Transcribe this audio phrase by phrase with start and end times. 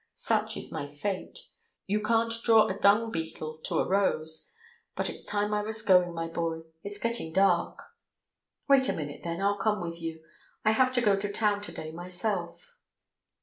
[0.15, 1.37] Such is my fate.
[1.85, 4.55] You can't draw a dung beetle to a rose.
[4.95, 6.61] But it's time I was going, my boy.
[6.81, 7.77] It's getting dark."
[8.67, 10.23] "Wait a minute then, I'll come with you.
[10.65, 12.73] I have to go to town to day myself."